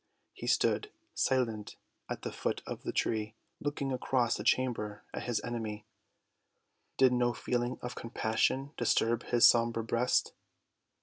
[0.33, 1.75] He stood silent
[2.09, 5.85] at the foot of the tree looking across the chamber at his enemy.
[6.97, 10.33] Did no feeling of compassion disturb his sombre breast?